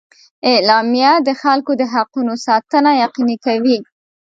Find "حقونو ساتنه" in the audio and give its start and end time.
1.93-2.91